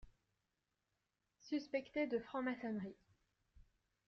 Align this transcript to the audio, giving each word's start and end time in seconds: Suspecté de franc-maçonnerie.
Suspecté 1.41 2.07
de 2.07 2.17
franc-maçonnerie. 2.19 2.97